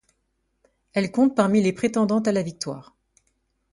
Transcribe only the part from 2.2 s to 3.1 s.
à la victoire.